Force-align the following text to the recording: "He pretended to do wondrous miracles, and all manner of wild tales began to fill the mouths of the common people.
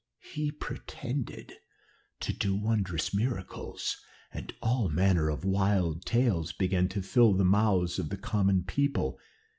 "He 0.33 0.49
pretended 0.49 1.53
to 2.21 2.33
do 2.33 2.55
wondrous 2.55 3.13
miracles, 3.13 3.97
and 4.33 4.51
all 4.59 4.89
manner 4.89 5.29
of 5.29 5.45
wild 5.45 6.05
tales 6.07 6.53
began 6.53 6.89
to 6.89 7.03
fill 7.03 7.33
the 7.33 7.45
mouths 7.45 7.99
of 7.99 8.09
the 8.09 8.17
common 8.17 8.63
people. 8.63 9.19